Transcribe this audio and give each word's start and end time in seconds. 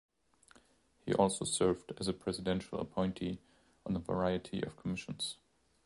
He 1.05 1.13
also 1.13 1.45
served 1.45 1.91
as 1.99 2.07
a 2.07 2.13
presidential 2.13 2.79
appointee 2.79 3.39
on 3.85 3.95
a 3.95 3.99
variety 3.99 4.63
of 4.63 4.75
commissions. 4.75 5.37